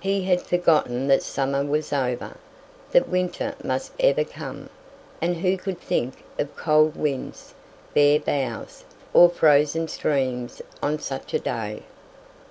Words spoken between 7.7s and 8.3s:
bare